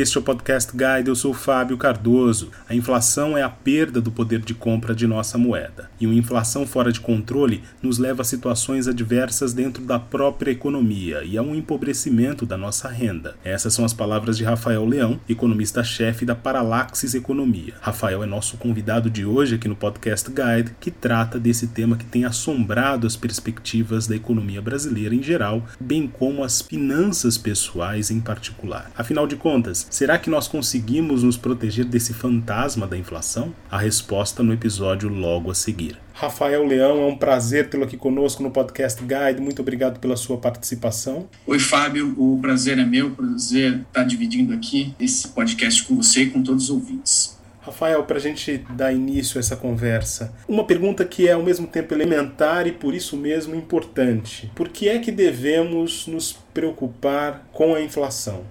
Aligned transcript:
Este 0.00 0.16
é 0.16 0.20
o 0.22 0.24
Podcast 0.24 0.72
Guide, 0.72 1.10
eu 1.10 1.14
sou 1.14 1.34
Fábio 1.34 1.76
Cardoso. 1.76 2.50
A 2.66 2.74
inflação 2.74 3.36
é 3.36 3.42
a 3.42 3.50
perda 3.50 4.00
do 4.00 4.10
poder 4.10 4.38
de 4.40 4.54
compra 4.54 4.94
de 4.94 5.06
nossa 5.06 5.36
moeda. 5.36 5.89
E 6.00 6.06
uma 6.06 6.14
inflação 6.14 6.66
fora 6.66 6.90
de 6.90 6.98
controle 6.98 7.62
nos 7.82 7.98
leva 7.98 8.22
a 8.22 8.24
situações 8.24 8.88
adversas 8.88 9.52
dentro 9.52 9.84
da 9.84 9.98
própria 9.98 10.50
economia 10.50 11.22
e 11.24 11.36
a 11.36 11.42
um 11.42 11.54
empobrecimento 11.54 12.46
da 12.46 12.56
nossa 12.56 12.88
renda. 12.88 13.36
Essas 13.44 13.74
são 13.74 13.84
as 13.84 13.92
palavras 13.92 14.38
de 14.38 14.44
Rafael 14.44 14.84
Leão, 14.86 15.20
economista-chefe 15.28 16.24
da 16.24 16.34
Paralaxis 16.34 17.14
Economia. 17.14 17.74
Rafael 17.80 18.22
é 18.22 18.26
nosso 18.26 18.56
convidado 18.56 19.10
de 19.10 19.24
hoje 19.24 19.56
aqui 19.56 19.68
no 19.68 19.76
Podcast 19.76 20.30
Guide, 20.30 20.74
que 20.80 20.90
trata 20.90 21.38
desse 21.38 21.68
tema 21.68 21.96
que 21.96 22.04
tem 22.04 22.24
assombrado 22.24 23.06
as 23.06 23.16
perspectivas 23.16 24.06
da 24.06 24.16
economia 24.16 24.62
brasileira 24.62 25.14
em 25.14 25.22
geral, 25.22 25.64
bem 25.78 26.06
como 26.06 26.42
as 26.42 26.62
finanças 26.62 27.36
pessoais 27.36 28.10
em 28.10 28.20
particular. 28.20 28.90
Afinal 28.96 29.26
de 29.26 29.36
contas, 29.36 29.86
será 29.90 30.18
que 30.18 30.30
nós 30.30 30.48
conseguimos 30.48 31.22
nos 31.22 31.36
proteger 31.36 31.84
desse 31.84 32.14
fantasma 32.14 32.86
da 32.86 32.96
inflação? 32.96 33.54
A 33.70 33.78
resposta 33.78 34.42
no 34.42 34.52
episódio 34.52 35.08
logo 35.08 35.50
a 35.50 35.54
seguir. 35.54 35.89
Rafael 36.12 36.66
Leão, 36.66 37.02
é 37.02 37.06
um 37.06 37.16
prazer 37.16 37.68
tê-lo 37.68 37.84
aqui 37.84 37.96
conosco 37.96 38.42
no 38.42 38.50
Podcast 38.50 39.00
Guide. 39.02 39.40
Muito 39.40 39.62
obrigado 39.62 39.98
pela 39.98 40.16
sua 40.16 40.36
participação. 40.36 41.28
Oi, 41.46 41.58
Fábio. 41.58 42.14
O 42.18 42.38
prazer 42.40 42.78
é 42.78 42.84
meu. 42.84 43.10
Prazer 43.10 43.80
estar 43.80 44.04
dividindo 44.04 44.52
aqui 44.52 44.94
esse 45.00 45.28
podcast 45.28 45.82
com 45.84 45.96
você 45.96 46.22
e 46.22 46.30
com 46.30 46.42
todos 46.42 46.64
os 46.64 46.70
ouvintes. 46.70 47.38
Rafael, 47.62 48.02
para 48.04 48.16
a 48.16 48.20
gente 48.20 48.64
dar 48.70 48.92
início 48.92 49.38
a 49.38 49.40
essa 49.40 49.54
conversa, 49.54 50.32
uma 50.48 50.64
pergunta 50.64 51.04
que 51.04 51.28
é 51.28 51.32
ao 51.32 51.42
mesmo 51.42 51.66
tempo 51.66 51.94
elementar 51.94 52.66
e 52.66 52.72
por 52.72 52.94
isso 52.94 53.16
mesmo 53.16 53.54
importante: 53.54 54.50
por 54.54 54.68
que 54.68 54.88
é 54.88 54.98
que 54.98 55.12
devemos 55.12 56.06
nos 56.06 56.32
preocupar 56.54 57.46
com 57.52 57.74
a 57.74 57.82
inflação? 57.82 58.44